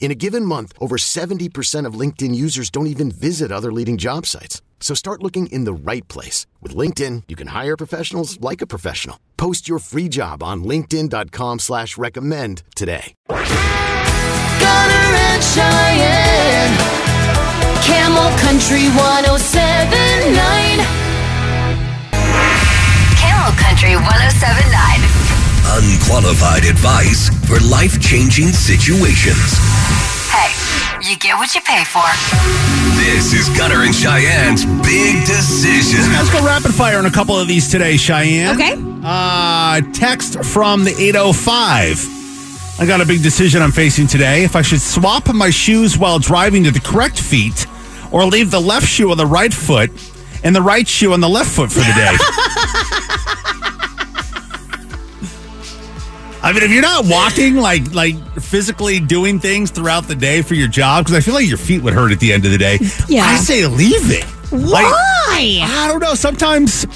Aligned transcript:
In 0.00 0.10
a 0.10 0.14
given 0.14 0.44
month, 0.44 0.72
over 0.80 0.96
70% 0.96 1.84
of 1.84 1.92
LinkedIn 1.94 2.34
users 2.34 2.70
don't 2.70 2.86
even 2.86 3.10
visit 3.10 3.52
other 3.52 3.70
leading 3.72 3.98
job 3.98 4.24
sites. 4.24 4.62
So 4.80 4.94
start 4.94 5.22
looking 5.22 5.48
in 5.48 5.64
the 5.64 5.74
right 5.74 6.06
place. 6.08 6.46
With 6.62 6.74
LinkedIn, 6.74 7.24
you 7.28 7.36
can 7.36 7.48
hire 7.48 7.76
professionals 7.76 8.40
like 8.40 8.62
a 8.62 8.66
professional. 8.66 9.18
Post 9.36 9.68
your 9.68 9.80
free 9.80 10.08
job 10.08 10.42
on 10.42 10.64
linkedin.com 10.64 11.58
slash 11.58 11.98
recommend 11.98 12.62
today. 12.74 13.14
Gunner 13.28 13.44
and 15.28 15.42
Cheyenne, 15.42 16.78
Camel 17.82 18.30
Country 18.38 18.86
1079. 18.94 20.38
Camel 23.18 23.52
Country 23.58 23.94
1079. 23.98 25.28
Unqualified 25.70 26.64
advice 26.64 27.28
for 27.46 27.58
life 27.68 28.00
changing 28.00 28.48
situations. 28.48 29.77
Hey, 31.00 31.10
you 31.10 31.16
get 31.18 31.36
what 31.36 31.54
you 31.54 31.60
pay 31.60 31.84
for. 31.84 32.02
This 32.96 33.32
is 33.32 33.48
Gunner 33.56 33.82
and 33.84 33.94
Cheyenne's 33.94 34.64
Big 34.86 35.24
Decision. 35.26 36.00
Let's 36.12 36.32
go 36.32 36.44
rapid 36.44 36.74
fire 36.74 36.98
on 36.98 37.06
a 37.06 37.10
couple 37.10 37.38
of 37.38 37.46
these 37.46 37.70
today, 37.70 37.96
Cheyenne. 37.96 38.54
Okay. 38.54 38.74
Uh, 39.04 39.80
text 39.92 40.44
from 40.44 40.84
the 40.84 40.94
805. 40.98 42.80
I 42.80 42.86
got 42.86 43.00
a 43.00 43.06
big 43.06 43.22
decision 43.22 43.62
I'm 43.62 43.72
facing 43.72 44.06
today. 44.06 44.44
If 44.44 44.56
I 44.56 44.62
should 44.62 44.80
swap 44.80 45.32
my 45.32 45.50
shoes 45.50 45.98
while 45.98 46.18
driving 46.18 46.64
to 46.64 46.70
the 46.70 46.80
correct 46.80 47.18
feet 47.18 47.66
or 48.10 48.24
leave 48.24 48.50
the 48.50 48.60
left 48.60 48.86
shoe 48.86 49.10
on 49.10 49.16
the 49.16 49.26
right 49.26 49.52
foot 49.52 49.90
and 50.42 50.54
the 50.54 50.62
right 50.62 50.86
shoe 50.86 51.12
on 51.12 51.20
the 51.20 51.28
left 51.28 51.50
foot 51.50 51.70
for 51.70 51.80
the 51.80 51.92
day. 51.94 52.16
I 56.48 56.52
mean, 56.54 56.62
if 56.62 56.70
you're 56.70 56.80
not 56.80 57.04
walking, 57.04 57.56
like 57.56 57.92
like 57.92 58.16
physically 58.40 59.00
doing 59.00 59.38
things 59.38 59.70
throughout 59.70 60.08
the 60.08 60.14
day 60.14 60.40
for 60.40 60.54
your 60.54 60.66
job, 60.66 61.04
because 61.04 61.14
I 61.14 61.20
feel 61.20 61.34
like 61.34 61.46
your 61.46 61.58
feet 61.58 61.82
would 61.82 61.92
hurt 61.92 62.10
at 62.10 62.20
the 62.20 62.32
end 62.32 62.46
of 62.46 62.52
the 62.52 62.56
day. 62.56 62.78
Yeah. 63.06 63.26
I 63.26 63.36
say 63.36 63.66
leave 63.66 64.10
it. 64.10 64.24
Like, 64.50 64.86
Why? 64.86 65.60
I 65.62 65.88
don't 65.88 66.00
know. 66.00 66.14
Sometimes 66.14 66.86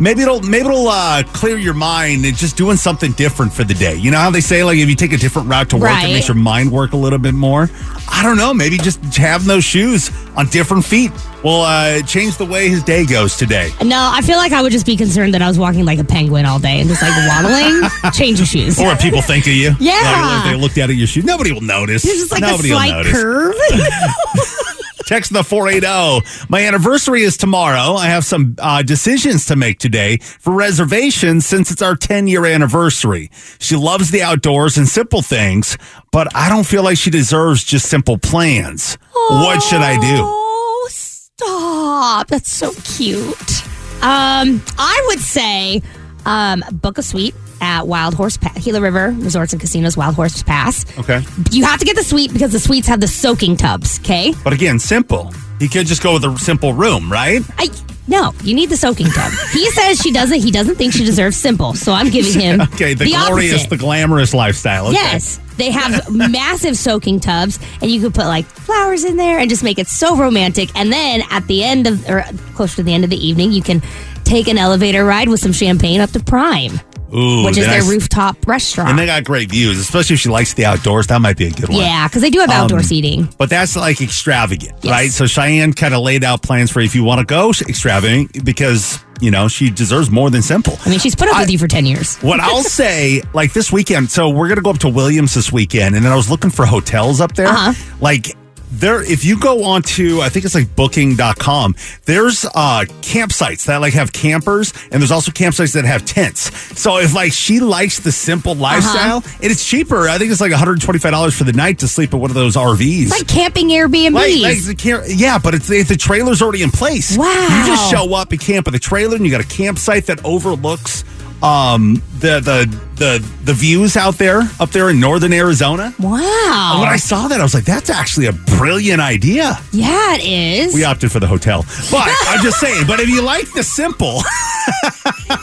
maybe 0.00 0.22
it'll 0.22 0.40
maybe 0.42 0.66
it'll 0.66 0.88
uh, 0.88 1.22
clear 1.32 1.56
your 1.56 1.74
mind 1.74 2.24
and 2.24 2.36
just 2.36 2.56
doing 2.56 2.76
something 2.76 3.12
different 3.12 3.52
for 3.52 3.64
the 3.64 3.74
day. 3.74 3.96
You 3.96 4.10
know 4.10 4.18
how 4.18 4.30
they 4.30 4.40
say 4.40 4.64
like 4.64 4.78
if 4.78 4.88
you 4.88 4.94
take 4.96 5.12
a 5.12 5.16
different 5.16 5.48
route 5.48 5.70
to 5.70 5.76
work, 5.76 5.84
Right. 5.84 6.08
it 6.08 6.12
makes 6.12 6.28
your 6.28 6.36
mind 6.36 6.70
work 6.72 6.92
a 6.92 6.96
little 6.96 7.18
bit 7.18 7.34
more. 7.34 7.68
I 8.10 8.22
don't 8.22 8.36
know. 8.36 8.52
Maybe 8.54 8.78
just 8.78 9.02
having 9.16 9.46
those 9.46 9.64
shoes 9.64 10.10
on 10.36 10.46
different 10.48 10.84
feet 10.84 11.12
will 11.44 11.60
uh, 11.62 12.02
change 12.02 12.36
the 12.36 12.44
way 12.46 12.68
his 12.68 12.82
day 12.82 13.04
goes 13.06 13.36
today. 13.36 13.70
No, 13.84 14.10
I 14.12 14.22
feel 14.22 14.38
like 14.38 14.52
I 14.52 14.62
would 14.62 14.72
just 14.72 14.86
be 14.86 14.96
concerned 14.96 15.34
that 15.34 15.42
I 15.42 15.46
was 15.48 15.58
walking 15.58 15.84
like 15.84 15.98
a 15.98 16.04
penguin 16.04 16.44
all 16.46 16.58
day 16.58 16.80
and 16.80 16.88
just 16.88 17.00
like 17.02 17.12
waddling. 17.28 17.88
Change 18.12 18.38
your 18.38 18.46
shoes. 18.46 18.78
Or 18.80 18.86
what 18.86 19.00
people 19.00 19.22
think 19.22 19.46
of 19.46 19.52
you. 19.52 19.72
Yeah. 19.78 19.92
Like, 19.94 20.46
if 20.46 20.52
they 20.52 20.60
looked 20.60 20.78
at 20.78 20.88
your 20.94 21.06
shoes, 21.06 21.24
nobody 21.24 21.52
will 21.52 21.60
notice. 21.60 22.02
There's 22.02 22.18
just 22.18 22.32
like 22.32 22.40
nobody 22.40 22.70
a 22.70 22.72
slight 22.72 23.06
curve. 23.06 23.54
Text 25.08 25.32
the 25.32 25.42
480. 25.42 26.46
My 26.50 26.66
anniversary 26.66 27.22
is 27.22 27.38
tomorrow. 27.38 27.94
I 27.94 28.08
have 28.08 28.26
some 28.26 28.56
uh, 28.58 28.82
decisions 28.82 29.46
to 29.46 29.56
make 29.56 29.78
today 29.78 30.18
for 30.18 30.52
reservations 30.52 31.46
since 31.46 31.70
it's 31.70 31.80
our 31.80 31.96
10 31.96 32.26
year 32.26 32.44
anniversary. 32.44 33.30
She 33.58 33.74
loves 33.74 34.10
the 34.10 34.20
outdoors 34.20 34.76
and 34.76 34.86
simple 34.86 35.22
things, 35.22 35.78
but 36.12 36.28
I 36.36 36.50
don't 36.50 36.66
feel 36.66 36.82
like 36.82 36.98
she 36.98 37.08
deserves 37.08 37.64
just 37.64 37.88
simple 37.88 38.18
plans. 38.18 38.98
What 39.30 39.62
should 39.62 39.80
I 39.80 39.94
do? 39.98 40.20
Oh, 40.20 40.88
stop. 40.90 42.26
That's 42.26 42.52
so 42.52 42.74
cute. 42.84 43.64
Um, 44.02 44.62
I 44.76 45.04
would 45.06 45.20
say 45.20 45.80
um, 46.26 46.62
book 46.70 46.98
a 46.98 47.02
suite 47.02 47.34
at 47.60 47.86
Wild 47.86 48.14
Horse 48.14 48.36
Pass, 48.36 48.64
Gila 48.64 48.80
River 48.80 49.14
Resorts 49.18 49.52
and 49.52 49.60
Casinos 49.60 49.96
Wild 49.96 50.14
Horse 50.14 50.42
Pass. 50.42 50.84
Okay. 50.98 51.22
You 51.50 51.64
have 51.64 51.78
to 51.80 51.84
get 51.84 51.96
the 51.96 52.02
suite 52.04 52.32
because 52.32 52.52
the 52.52 52.58
suites 52.60 52.86
have 52.88 53.00
the 53.00 53.08
soaking 53.08 53.56
tubs, 53.56 53.98
okay? 54.00 54.34
But 54.44 54.52
again, 54.52 54.78
simple. 54.78 55.32
He 55.58 55.68
could 55.68 55.86
just 55.86 56.02
go 56.02 56.14
with 56.14 56.24
a 56.24 56.36
simple 56.38 56.72
room, 56.72 57.10
right? 57.10 57.42
I 57.58 57.68
no, 58.08 58.32
you 58.42 58.54
need 58.54 58.70
the 58.70 58.76
soaking 58.76 59.08
tub. 59.08 59.30
he 59.52 59.70
says 59.72 60.00
she 60.00 60.10
doesn't. 60.10 60.40
He 60.40 60.50
doesn't 60.50 60.76
think 60.76 60.94
she 60.94 61.04
deserves 61.04 61.36
simple. 61.36 61.74
So 61.74 61.92
I'm 61.92 62.08
giving 62.08 62.40
him 62.40 62.60
Okay, 62.74 62.94
the, 62.94 63.04
glorious, 63.04 63.52
opposite. 63.52 63.70
the 63.70 63.76
glamorous 63.76 64.32
lifestyle. 64.32 64.86
Okay. 64.86 64.94
Yes, 64.94 65.38
they 65.58 65.70
have 65.70 66.10
massive 66.30 66.76
soaking 66.76 67.20
tubs, 67.20 67.58
and 67.82 67.90
you 67.90 68.00
could 68.00 68.14
put 68.14 68.24
like 68.24 68.46
flowers 68.46 69.04
in 69.04 69.18
there 69.18 69.38
and 69.38 69.50
just 69.50 69.62
make 69.62 69.78
it 69.78 69.88
so 69.88 70.16
romantic. 70.16 70.70
And 70.74 70.90
then 70.90 71.22
at 71.30 71.46
the 71.48 71.62
end 71.62 71.86
of, 71.86 72.08
or 72.08 72.24
close 72.54 72.76
to 72.76 72.82
the 72.82 72.94
end 72.94 73.04
of 73.04 73.10
the 73.10 73.18
evening, 73.26 73.52
you 73.52 73.62
can 73.62 73.82
take 74.24 74.48
an 74.48 74.56
elevator 74.58 75.04
ride 75.04 75.28
with 75.28 75.40
some 75.40 75.52
champagne 75.52 76.00
up 76.00 76.10
to 76.10 76.20
Prime, 76.20 76.80
Ooh, 77.14 77.44
which 77.44 77.56
is 77.56 77.66
their 77.66 77.82
I 77.82 77.86
rooftop 77.88 78.46
restaurant. 78.46 78.90
And 78.90 78.98
they 78.98 79.06
got 79.06 79.24
great 79.24 79.50
views, 79.50 79.78
especially 79.78 80.14
if 80.14 80.20
she 80.20 80.28
likes 80.28 80.54
the 80.54 80.64
outdoors. 80.66 81.06
That 81.08 81.20
might 81.20 81.36
be 81.36 81.46
a 81.46 81.50
good 81.50 81.68
one. 81.68 81.78
yeah, 81.78 82.06
because 82.08 82.22
they 82.22 82.30
do 82.30 82.40
have 82.40 82.50
outdoor 82.50 82.78
Um, 82.78 82.84
seating. 82.84 83.28
But 83.38 83.48
that's 83.50 83.76
like 83.76 84.00
extravagant, 84.00 84.74
Yes. 84.82 84.90
right? 84.92 85.10
So 85.10 85.26
Cheyenne 85.26 85.72
kind 85.72 85.94
of 85.94 86.02
laid 86.02 86.24
out 86.24 86.42
plans 86.42 86.70
for 86.70 86.80
if 86.80 86.94
you 86.94 87.04
want 87.04 87.20
to 87.20 87.24
go 87.24 87.50
extravagant 87.50 88.44
because, 88.44 88.98
you 89.20 89.30
know, 89.30 89.48
she 89.48 89.70
deserves 89.70 90.10
more 90.10 90.30
than 90.30 90.42
simple. 90.42 90.78
I 90.84 90.90
mean, 90.90 90.98
she's 90.98 91.14
put 91.14 91.28
up 91.28 91.36
I- 91.36 91.40
with 91.40 91.50
you 91.50 91.58
for 91.58 91.68
ten 91.68 91.86
years. 91.86 92.16
What 92.22 92.40
I'll 92.40 92.62
say, 92.62 93.22
like 93.32 93.52
this 93.52 93.72
weekend, 93.72 94.10
so 94.10 94.28
we're 94.28 94.48
going 94.48 94.56
to 94.56 94.62
go 94.62 94.70
up 94.70 94.78
to 94.80 94.88
Williams 94.88 95.34
this 95.34 95.50
weekend, 95.52 95.96
and 95.96 96.04
then 96.04 96.12
I 96.12 96.16
was 96.16 96.28
looking 96.30 96.50
for 96.50 96.66
hotels 96.66 97.20
up 97.20 97.34
there. 97.34 97.46
Uh-huh. 97.48 97.72
Like, 98.00 98.34
there, 98.70 99.02
if 99.02 99.24
you 99.24 99.38
go 99.38 99.64
on 99.64 99.82
to, 99.82 100.20
I 100.20 100.28
think 100.28 100.44
it's 100.44 100.54
like 100.54 100.74
booking.com, 100.76 101.74
there's 102.04 102.44
uh 102.44 102.84
campsites 103.02 103.64
that 103.66 103.78
like 103.80 103.94
have 103.94 104.12
campers, 104.12 104.72
and 104.92 105.00
there's 105.02 105.10
also 105.10 105.30
campsites 105.32 105.74
that 105.74 105.84
have 105.84 106.04
tents. 106.04 106.54
So 106.80 106.98
if 106.98 107.14
like 107.14 107.32
she 107.32 107.60
likes 107.60 108.00
the 108.00 108.12
simple 108.12 108.52
Uh-huh. 108.52 108.62
lifestyle, 108.62 109.16
and 109.42 109.50
it's 109.50 109.64
cheaper, 109.64 110.08
I 110.08 110.18
think 110.18 110.30
it's 110.30 110.40
like 110.40 110.52
$125 110.52 111.36
for 111.36 111.44
the 111.44 111.52
night 111.52 111.78
to 111.80 111.88
sleep 111.88 112.12
at 112.14 112.20
one 112.20 112.30
of 112.30 112.34
those 112.34 112.56
RVs. 112.56 113.02
It's 113.04 113.10
like 113.18 113.28
camping 113.28 113.68
Airbnb. 113.68 114.12
Like, 114.12 114.66
like 114.66 115.08
yeah, 115.18 115.38
but 115.38 115.54
it's 115.54 115.68
the, 115.68 115.82
the 115.82 115.96
trailer's 115.96 116.42
already 116.42 116.62
in 116.62 116.70
place. 116.70 117.16
Wow. 117.16 117.26
You 117.32 117.66
just 117.66 117.90
show 117.90 118.14
up 118.14 118.32
and 118.32 118.40
camp 118.40 118.66
at 118.66 118.72
the 118.72 118.78
trailer, 118.78 119.16
and 119.16 119.24
you 119.24 119.30
got 119.30 119.40
a 119.40 119.48
campsite 119.48 120.06
that 120.06 120.24
overlooks 120.24 121.04
um 121.42 122.02
the 122.18 122.40
the 122.40 122.78
the 122.96 123.24
the 123.44 123.54
views 123.54 123.96
out 123.96 124.18
there 124.18 124.42
up 124.58 124.70
there 124.70 124.90
in 124.90 124.98
northern 124.98 125.32
Arizona. 125.32 125.94
wow. 126.00 126.70
And 126.72 126.80
when 126.80 126.88
I 126.88 126.96
saw 126.96 127.28
that, 127.28 127.38
I 127.40 127.44
was 127.44 127.54
like, 127.54 127.64
that's 127.64 127.90
actually 127.90 128.26
a 128.26 128.32
brilliant 128.32 129.00
idea. 129.00 129.56
yeah, 129.72 130.14
it 130.16 130.24
is. 130.24 130.74
We 130.74 130.82
opted 130.84 131.12
for 131.12 131.20
the 131.20 131.28
hotel, 131.28 131.64
but 131.92 132.08
I'm 132.26 132.42
just 132.42 132.58
saying. 132.58 132.86
But 132.88 132.98
if 133.00 133.08
you 133.08 133.22
like 133.22 133.52
the 133.52 133.62
simple, 133.62 134.20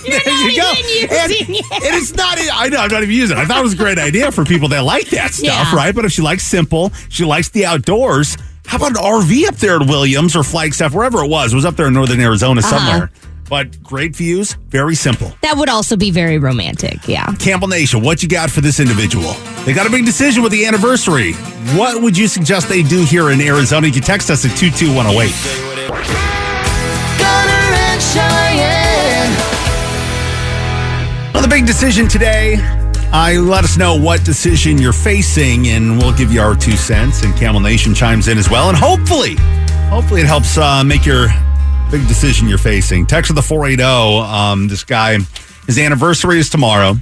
You're 0.04 0.20
there 0.20 0.34
not 0.34 0.52
you 0.52 0.62
go. 0.62 0.74
even 0.90 1.10
And, 1.18 1.32
it. 1.32 1.50
and 1.50 1.96
it's 1.96 2.14
not. 2.14 2.38
I 2.54 2.68
know 2.70 2.78
I'm 2.78 2.92
not 2.92 3.04
even 3.04 3.16
using 3.16 3.38
it. 3.38 3.42
I 3.42 3.46
thought 3.46 3.60
it 3.60 3.64
was 3.64 3.74
a 3.74 3.78
great 3.78 3.98
idea 4.00 4.32
for 4.32 4.44
people 4.44 4.68
that 4.70 4.84
like 4.84 5.10
that 5.12 5.34
stuff, 5.34 5.46
Yeah. 5.72 5.76
right? 5.76 5.96
But 5.96 6.06
if 6.06 6.12
she 6.12 6.22
likes 6.22 6.44
simple, 6.44 6.92
she 7.10 7.24
likes 7.24 7.50
the 7.50 7.66
outdoors. 7.66 8.38
How 8.66 8.78
about 8.78 8.90
an 8.92 8.96
RV 8.98 9.48
up 9.48 9.56
there 9.58 9.80
at 9.80 9.88
Williams 9.88 10.36
or 10.36 10.44
Flagstaff, 10.44 10.94
wherever 10.94 11.24
it 11.24 11.30
was? 11.30 11.54
It 11.54 11.56
was 11.56 11.66
up 11.66 11.76
there 11.76 11.88
in 11.88 11.94
northern 11.94 12.20
Arizona 12.20 12.62
Uh-huh. 12.62 13.08
Somewhere. 13.46 13.66
But 13.66 13.84
great 13.84 14.16
views, 14.16 14.54
very 14.70 14.96
simple. 14.96 15.32
That 15.42 15.58
would 15.58 15.70
also 15.70 15.96
be 15.96 16.12
very 16.12 16.38
romantic. 16.38 17.08
Yeah. 17.08 17.34
Camel 17.40 17.68
Nation, 17.68 18.02
what 18.02 18.22
you 18.24 18.30
got 18.30 18.50
for 18.50 18.62
this 18.62 18.80
individual? 18.80 19.34
They 19.66 19.74
got 19.74 19.88
a 19.88 19.90
big 19.90 20.06
decision 20.06 20.44
with 20.44 20.52
the 20.52 20.66
anniversary. 20.66 21.34
What 21.76 22.02
would 22.02 22.18
you 22.18 22.28
suggest 22.28 22.70
they 22.70 22.84
do 22.84 23.04
here 23.04 23.32
in 23.32 23.42
Arizona? 23.42 23.88
You 23.88 23.94
can 23.94 24.04
text 24.04 24.30
us 24.30 24.46
at 24.46 24.56
22108. 24.58 25.32
Gunner 27.18 27.76
and 27.76 28.02
Cheyenne. 28.02 29.34
Well, 31.34 31.42
the 31.42 31.50
big 31.50 31.66
decision 31.66 32.08
today. 32.08 32.58
I 33.12 33.38
let 33.38 33.64
us 33.64 33.78
know 33.78 33.96
what 33.96 34.26
decision 34.26 34.78
you're 34.78 34.92
facing, 34.92 35.68
and 35.68 35.98
we'll 35.98 36.12
give 36.12 36.34
you 36.34 36.42
our 36.42 36.54
two 36.56 36.76
cents. 36.76 37.24
And 37.24 37.34
Camel 37.36 37.62
Nation 37.62 37.94
chimes 37.94 38.28
in 38.28 38.38
as 38.38 38.50
well, 38.50 38.68
and 38.68 38.78
hopefully, 38.78 39.36
hopefully, 39.90 40.20
it 40.22 40.28
helps 40.28 40.58
uh, 40.58 40.84
make 40.84 41.06
your 41.06 41.30
big 42.00 42.08
decision 42.10 42.50
you're 42.50 42.58
facing. 42.58 43.06
Text 43.06 43.30
of 43.30 43.38
the 43.38 43.42
480. 43.42 43.82
Um, 43.82 44.68
this 44.68 44.84
guy 44.84 45.18
His 45.66 45.80
anniversary 45.80 46.40
is 46.40 46.50
tomorrow, 46.50 46.96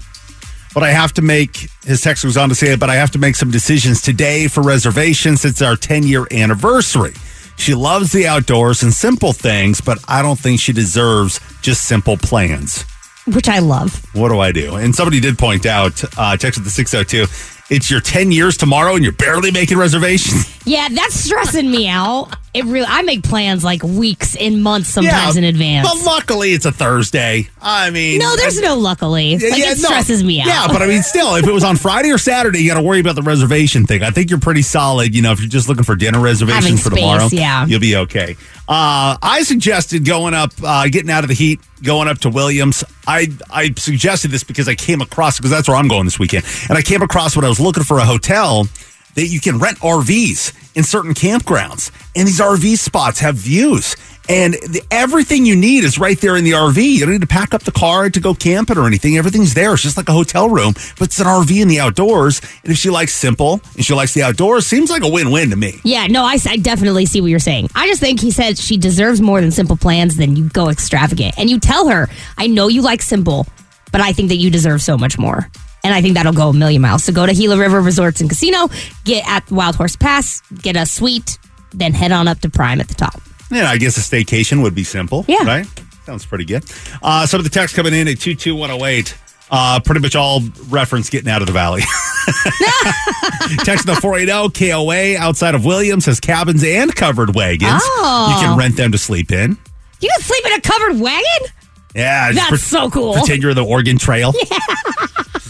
but 0.75 0.83
I 0.83 0.91
have 0.91 1.13
to 1.13 1.23
make, 1.23 1.67
his 1.83 2.01
text 2.01 2.23
goes 2.23 2.37
on 2.37 2.49
to 2.49 2.55
say, 2.55 2.73
it, 2.73 2.79
but 2.79 2.91
I 2.91 2.95
have 2.95 3.09
to 3.11 3.17
make 3.17 3.35
some 3.35 3.49
decisions 3.49 4.03
today 4.03 4.47
for 4.47 4.61
reservations. 4.61 5.45
It's 5.45 5.63
our 5.63 5.75
10 5.75 6.03
year 6.03 6.27
anniversary. 6.29 7.13
She 7.57 7.73
loves 7.73 8.11
the 8.11 8.27
outdoors 8.27 8.83
and 8.83 8.93
simple 8.93 9.33
things, 9.33 9.81
but 9.81 9.97
I 10.07 10.21
don't 10.21 10.37
think 10.37 10.59
she 10.59 10.73
deserves 10.73 11.39
just 11.63 11.85
simple 11.85 12.15
plans. 12.15 12.85
Which 13.25 13.49
I 13.49 13.59
love. 13.59 14.05
What 14.13 14.29
do 14.29 14.39
I 14.39 14.51
do? 14.51 14.75
And 14.75 14.95
somebody 14.95 15.19
did 15.19 15.39
point 15.39 15.65
out, 15.65 16.03
uh, 16.03 16.37
texted 16.37 16.65
the 16.65 16.69
602, 16.69 17.73
it's 17.73 17.89
your 17.89 17.99
10 17.99 18.31
years 18.31 18.57
tomorrow 18.57 18.93
and 18.93 19.03
you're 19.03 19.13
barely 19.13 19.49
making 19.49 19.79
reservations. 19.79 20.55
Yeah, 20.67 20.87
that's 20.89 21.15
stressing 21.15 21.71
me 21.71 21.87
out. 21.87 22.35
It 22.53 22.65
really. 22.65 22.85
I 22.88 23.01
make 23.01 23.23
plans 23.23 23.63
like 23.63 23.81
weeks 23.81 24.35
and 24.35 24.61
months 24.61 24.89
sometimes 24.89 25.38
in 25.38 25.44
advance. 25.44 25.89
But 25.91 26.05
luckily, 26.05 26.53
it's 26.53 26.65
a 26.65 26.71
Thursday. 26.71 27.50
I 27.59 27.89
mean, 27.89 28.19
no, 28.19 28.35
there's 28.35 28.61
no 28.61 28.75
luckily. 28.75 29.33
Like 29.33 29.57
it 29.57 29.81
no. 29.81 29.88
stresses 29.88 30.23
me 30.23 30.39
out. 30.39 30.47
Yeah, 30.47 30.67
but 30.67 30.83
I 30.83 30.88
mean, 30.88 31.01
still, 31.01 31.33
if 31.35 31.47
it 31.47 31.51
was 31.51 31.63
on 31.63 31.77
Friday 31.77 32.11
or 32.11 32.19
Saturday, 32.19 32.59
you 32.59 32.69
got 32.69 32.79
to 32.79 32.85
worry 32.85 33.00
about 33.00 33.15
the 33.15 33.23
reservation 33.23 33.88
thing. 33.88 34.03
I 34.03 34.11
think 34.11 34.29
you're 34.29 34.39
pretty 34.39 34.61
solid. 34.61 35.15
You 35.15 35.23
know, 35.23 35.31
if 35.31 35.39
you're 35.39 35.50
just 35.50 35.67
looking 35.67 35.83
for 35.83 35.95
dinner 35.95 36.19
reservations 36.19 36.65
Having 36.65 36.77
for 36.77 36.91
space, 36.91 37.00
tomorrow, 37.00 37.27
yeah. 37.31 37.65
you'll 37.65 37.79
be 37.79 37.95
okay. 37.95 38.35
Uh, 38.67 39.17
I 39.19 39.41
suggested 39.44 40.05
going 40.05 40.35
up, 40.35 40.51
uh, 40.63 40.88
getting 40.89 41.09
out 41.09 41.23
of 41.23 41.29
the 41.29 41.33
heat, 41.33 41.59
going 41.81 42.07
up 42.07 42.19
to 42.19 42.29
Williams. 42.29 42.83
I 43.07 43.29
I 43.50 43.73
suggested 43.77 44.29
this 44.29 44.44
because 44.44 44.67
I 44.69 44.75
came 44.75 45.01
across 45.01 45.38
because 45.38 45.50
that's 45.50 45.67
where 45.67 45.77
I'm 45.77 45.88
going 45.88 46.05
this 46.05 46.19
weekend, 46.19 46.45
and 46.69 46.77
I 46.77 46.83
came 46.83 47.01
across 47.01 47.35
when 47.35 47.45
I 47.45 47.50
was 47.50 47.59
looking 47.59 47.83
for 47.83 47.97
a 47.97 48.05
hotel 48.05 48.67
that 49.15 49.27
you 49.27 49.39
can 49.39 49.57
rent 49.57 49.79
RVs 49.79 50.62
in 50.75 50.83
certain 50.83 51.13
campgrounds, 51.13 51.91
and 52.15 52.27
these 52.27 52.39
RV 52.39 52.77
spots 52.77 53.19
have 53.19 53.35
views. 53.35 53.95
And 54.29 54.53
the, 54.53 54.81
everything 54.89 55.45
you 55.45 55.55
need 55.55 55.83
is 55.83 55.99
right 55.99 56.19
there 56.19 56.37
in 56.37 56.45
the 56.45 56.51
RV. 56.51 56.81
You 56.81 57.01
don't 57.01 57.11
need 57.11 57.21
to 57.21 57.27
pack 57.27 57.53
up 57.53 57.63
the 57.63 57.73
car 57.73 58.09
to 58.09 58.19
go 58.19 58.33
camping 58.33 58.77
or 58.77 58.87
anything. 58.87 59.17
Everything's 59.17 59.53
there. 59.53 59.73
It's 59.73 59.83
just 59.83 59.97
like 59.97 60.07
a 60.07 60.13
hotel 60.13 60.49
room, 60.49 60.73
but 60.97 61.09
it's 61.09 61.19
an 61.19 61.25
RV 61.27 61.61
in 61.61 61.67
the 61.67 61.81
outdoors. 61.81 62.39
And 62.63 62.71
if 62.71 62.77
she 62.77 62.89
likes 62.89 63.13
simple 63.13 63.59
and 63.75 63.83
she 63.83 63.93
likes 63.93 64.13
the 64.13 64.23
outdoors, 64.23 64.65
seems 64.65 64.89
like 64.89 65.03
a 65.03 65.09
win-win 65.09 65.49
to 65.49 65.57
me. 65.57 65.81
Yeah, 65.83 66.07
no, 66.07 66.23
I, 66.23 66.37
I 66.47 66.55
definitely 66.57 67.05
see 67.05 67.19
what 67.19 67.31
you're 67.31 67.39
saying. 67.39 67.69
I 67.75 67.87
just 67.87 67.99
think 67.99 68.21
he 68.21 68.31
said 68.31 68.57
she 68.57 68.77
deserves 68.77 69.19
more 69.19 69.41
than 69.41 69.51
simple 69.51 69.75
plans 69.75 70.15
than 70.15 70.37
you 70.37 70.47
go 70.49 70.69
extravagant. 70.69 71.37
And 71.37 71.49
you 71.49 71.59
tell 71.59 71.89
her, 71.89 72.07
I 72.37 72.47
know 72.47 72.69
you 72.69 72.81
like 72.81 73.01
simple, 73.01 73.45
but 73.91 73.99
I 73.99 74.13
think 74.13 74.29
that 74.29 74.37
you 74.37 74.49
deserve 74.49 74.81
so 74.81 74.97
much 74.97 75.19
more. 75.19 75.49
And 75.83 75.94
I 75.94 76.01
think 76.01 76.13
that'll 76.15 76.33
go 76.33 76.50
a 76.50 76.53
million 76.53 76.81
miles. 76.81 77.03
So 77.03 77.12
go 77.12 77.25
to 77.25 77.33
Gila 77.33 77.57
River 77.57 77.81
Resorts 77.81 78.21
and 78.21 78.30
Casino, 78.30 78.69
get 79.03 79.27
at 79.27 79.50
Wild 79.51 79.75
Horse 79.75 79.95
Pass, 79.97 80.41
get 80.62 80.77
a 80.77 80.85
suite, 80.85 81.38
then 81.74 81.94
head 81.94 82.12
on 82.12 82.27
up 82.27 82.39
to 82.39 82.50
Prime 82.50 82.80
at 82.80 82.88
the 82.88 82.94
top. 82.94 83.21
Yeah, 83.51 83.69
I 83.69 83.77
guess 83.77 83.97
a 83.97 84.00
staycation 84.00 84.63
would 84.63 84.74
be 84.75 84.83
simple. 84.85 85.25
Yeah. 85.27 85.44
Right? 85.45 85.68
Sounds 86.06 86.25
pretty 86.25 86.45
good. 86.45 86.63
Uh, 87.01 87.25
some 87.25 87.39
of 87.39 87.44
the 87.44 87.50
text 87.50 87.75
coming 87.75 87.94
in 87.94 88.07
at 88.07 88.19
22108. 88.19 89.18
Uh, 89.51 89.80
pretty 89.81 90.01
much 90.01 90.15
all 90.15 90.41
reference 90.69 91.09
getting 91.09 91.30
out 91.30 91.41
of 91.41 91.47
the 91.47 91.53
valley. 91.53 91.81
Text 93.63 93.86
the 93.86 93.95
480 94.01 94.50
KOA 94.71 95.18
outside 95.21 95.53
of 95.53 95.63
Williams 95.63 96.06
has 96.07 96.19
cabins 96.19 96.63
and 96.63 96.95
covered 96.95 97.36
wagons. 97.36 97.81
Oh. 97.83 98.33
You 98.33 98.47
can 98.47 98.57
rent 98.57 98.77
them 98.77 98.91
to 98.94 98.97
sleep 98.97 99.31
in. 99.31 99.57
You 100.00 100.09
can 100.09 100.21
sleep 100.21 100.45
in 100.47 100.53
a 100.53 100.62
covered 100.62 101.00
wagon? 101.00 101.53
Yeah, 101.94 102.31
That's 102.31 102.63
so 102.63 102.89
cool. 102.89 103.13
Pretend 103.13 103.44
you're 103.44 103.53
the 103.53 103.65
Oregon 103.65 103.97
Trail. 103.97 104.33
Yeah. 104.51 104.57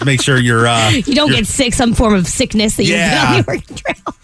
Make 0.06 0.22
sure 0.22 0.38
you're. 0.40 0.68
Uh, 0.68 0.90
You 0.92 1.16
don't 1.16 1.28
you're- 1.30 1.40
get 1.42 1.48
sick, 1.48 1.74
some 1.74 1.94
form 1.94 2.14
of 2.14 2.28
sickness 2.28 2.76
that 2.78 2.84
you 2.86 2.94
Yeah. 2.96 3.10
get 3.10 3.28
on 3.28 3.42
the 3.42 3.48
Oregon 3.48 3.76
Trail. 3.76 4.16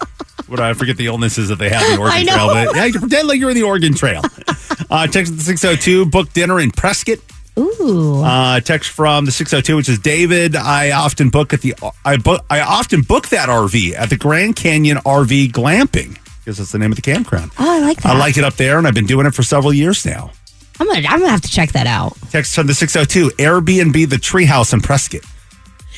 What 0.47 0.59
I 0.59 0.73
forget 0.73 0.97
the 0.97 1.05
illnesses 1.05 1.49
that 1.49 1.57
they 1.59 1.69
have 1.69 1.83
in 1.83 1.91
the 1.95 1.99
Oregon. 2.01 2.25
Trail. 2.27 2.47
But 2.47 2.75
yeah, 2.75 2.89
pretend 2.99 3.27
like 3.27 3.39
you're 3.39 3.51
in 3.51 3.55
the 3.55 3.63
Oregon 3.63 3.93
Trail. 3.93 4.23
uh, 4.89 5.05
text 5.07 5.35
the 5.37 5.43
602, 5.43 6.05
book 6.07 6.33
dinner 6.33 6.59
in 6.59 6.71
Prescott. 6.71 7.19
Ooh. 7.57 8.23
Uh, 8.23 8.59
text 8.61 8.89
from 8.89 9.25
the 9.25 9.31
602, 9.31 9.75
which 9.75 9.89
is 9.89 9.99
David. 9.99 10.55
I 10.55 10.91
often 10.91 11.29
book 11.29 11.53
at 11.53 11.61
the 11.61 11.75
I 12.05 12.15
book 12.17 12.45
I 12.49 12.61
often 12.61 13.01
book 13.01 13.27
that 13.29 13.49
RV 13.49 13.93
at 13.95 14.09
the 14.09 14.15
Grand 14.17 14.55
Canyon 14.55 14.97
RV 14.97 15.51
Glamping 15.51 16.17
because 16.39 16.57
that's 16.57 16.71
the 16.71 16.79
name 16.79 16.91
of 16.91 16.95
the 16.95 17.01
campground. 17.01 17.51
Oh, 17.59 17.69
I 17.69 17.79
like 17.81 17.97
that. 18.01 18.15
I 18.15 18.17
like 18.17 18.37
it 18.37 18.43
up 18.45 18.55
there, 18.55 18.77
and 18.77 18.87
I've 18.87 18.93
been 18.95 19.05
doing 19.07 19.25
it 19.27 19.35
for 19.35 19.43
several 19.43 19.73
years 19.73 20.05
now. 20.05 20.31
I'm 20.79 20.87
gonna, 20.87 21.05
I'm 21.07 21.19
gonna 21.19 21.29
have 21.31 21.41
to 21.41 21.49
check 21.51 21.73
that 21.73 21.85
out. 21.85 22.15
Text 22.31 22.55
from 22.55 22.67
the 22.67 22.73
602, 22.73 23.35
Airbnb 23.43 24.09
the 24.09 24.15
Treehouse 24.15 24.71
in 24.73 24.79
Prescott. 24.79 25.21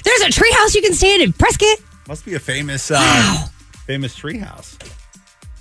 There's 0.03 0.21
a 0.21 0.27
treehouse 0.29 0.75
you 0.75 0.81
can 0.81 0.93
stay 0.93 1.15
in 1.15 1.21
in 1.21 1.33
Prescott. 1.33 1.77
Must 2.07 2.25
be 2.25 2.33
a 2.35 2.39
famous 2.39 2.91
uh, 2.93 3.47
famous 3.85 4.17
treehouse. 4.17 4.77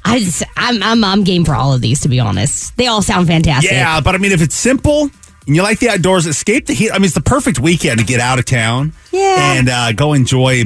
I 0.05 0.19
just, 0.19 0.43
I'm, 0.57 0.83
I'm, 0.83 1.05
I'm 1.05 1.25
game 1.25 1.45
for 1.45 1.55
all 1.55 1.75
of 1.75 1.83
these, 1.83 2.01
to 2.01 2.09
be 2.09 2.19
honest. 2.21 2.75
They 2.77 2.87
all 2.87 3.03
sound 3.03 3.27
fantastic. 3.27 3.71
Yeah, 3.71 4.01
but 4.01 4.15
I 4.15 4.19
mean, 4.19 4.33
if 4.33 4.41
it's 4.41 4.55
simple 4.55 5.11
and 5.47 5.55
you 5.55 5.63
like 5.63 5.79
the 5.79 5.91
outdoors, 5.91 6.27
escape 6.27 6.67
the 6.67 6.73
heat. 6.73 6.91
I 6.91 6.95
mean, 6.95 7.05
it's 7.05 7.15
the 7.15 7.21
perfect 7.21 7.61
weekend 7.61 7.99
to 8.01 8.05
get 8.05 8.19
out 8.19 8.39
of 8.39 8.47
town. 8.47 8.93
Yeah. 9.13 9.53
And 9.55 9.69
uh, 9.69 9.93
go 9.93 10.15
enjoy 10.15 10.65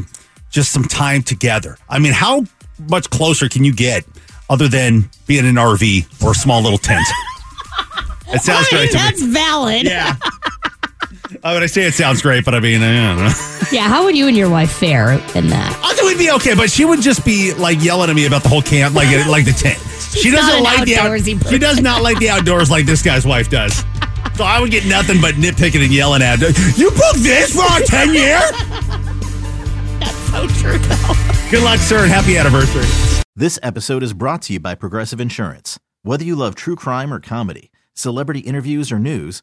just 0.51 0.71
some 0.73 0.85
time 0.85 1.23
together. 1.23 1.77
I 1.89 1.99
mean, 1.99 2.13
how 2.13 2.45
much 2.89 3.11
closer 3.11 3.49
can 3.49 3.65
you 3.65 3.73
get 3.75 4.05
other 4.49 4.69
than 4.69 5.11
being 5.27 5.41
in 5.45 5.51
an 5.51 5.57
RV 5.57 6.23
or 6.25 6.31
a 6.31 6.35
small 6.35 6.63
little 6.63 6.79
tent? 6.79 7.05
it 8.29 8.41
sounds 8.41 8.69
I 8.71 8.77
mean, 8.77 8.81
great 8.83 8.91
to 8.93 8.97
that's 8.99 9.21
me. 9.21 9.27
valid. 9.33 9.83
Yeah. 9.85 10.17
I 11.43 11.53
would 11.55 11.63
I 11.63 11.67
say 11.67 11.83
it 11.83 11.95
sounds 11.95 12.23
great, 12.23 12.45
but 12.45 12.55
I 12.55 12.61
mean, 12.61 12.83
I 12.83 13.15
don't 13.15 13.25
know. 13.25 13.33
Yeah, 13.73 13.89
how 13.89 14.05
would 14.05 14.17
you 14.17 14.29
and 14.29 14.37
your 14.37 14.51
wife 14.51 14.71
fare 14.71 15.13
in 15.35 15.49
that? 15.49 15.81
I 15.83 15.95
think 15.95 16.07
we'd 16.07 16.19
be 16.19 16.31
okay, 16.33 16.55
but 16.55 16.71
she 16.71 16.85
would 16.85 17.01
just 17.01 17.25
be 17.25 17.55
like 17.55 17.83
yelling 17.83 18.09
at 18.11 18.15
me 18.15 18.27
about 18.27 18.43
the 18.45 18.49
whole 18.49 18.63
camp, 18.63 18.95
like 18.95 19.09
like 19.27 19.45
the 19.47 19.53
tent. 19.53 19.79
She 20.13 20.31
not 20.31 20.37
doesn't 20.43 20.59
an 20.59 20.63
like 20.63 20.85
the 20.85 20.97
out- 20.97 21.11
outdoorsy 21.11 21.51
she 21.51 21.59
does 21.59 21.81
not 21.81 22.03
like 22.03 22.19
the 22.21 22.29
outdoors 22.29 22.71
like 22.71 22.87
this 22.87 23.03
guy's 23.03 23.27
wife 23.27 23.49
does. 23.51 23.83
So 24.37 24.45
I 24.45 24.61
would 24.61 24.71
get 24.71 24.87
nothing 24.87 25.21
but 25.21 25.35
nitpicking 25.37 25.83
and 25.83 25.93
yelling 25.93 26.23
at 26.23 26.39
her. 26.41 26.51
You 26.77 26.91
booked 26.91 27.23
this 27.23 27.55
for 27.55 27.63
our 27.63 27.81
ten 27.81 28.13
year? 28.15 28.39
So 30.31 30.47
true, 30.49 30.79
though. 30.79 31.13
Good 31.51 31.63
luck, 31.65 31.79
sir, 31.81 32.03
and 32.05 32.11
happy 32.13 32.37
anniversary. 32.37 32.85
This 33.35 33.59
episode 33.63 34.03
is 34.03 34.13
brought 34.13 34.43
to 34.43 34.53
you 34.53 34.61
by 34.61 34.75
Progressive 34.75 35.21
Insurance. 35.21 35.79
Whether 36.03 36.25
you 36.25 36.37
love 36.37 36.55
true 36.55 36.77
crime 36.77 37.13
or 37.13 37.19
comedy, 37.21 37.71
celebrity 37.95 38.41
interviews 38.41 38.93
or 38.93 38.99
news, 38.99 39.43